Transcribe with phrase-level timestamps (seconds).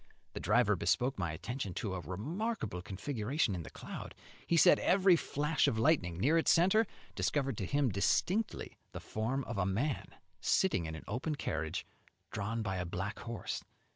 [0.33, 4.15] The driver bespoke my attention to a remarkable configuration in the cloud;
[4.47, 9.43] he said every flash of lightning near its centre discovered to him distinctly the form
[9.43, 10.07] of a man
[10.39, 11.85] sitting in an open carriage
[12.31, 13.63] drawn by a black horse.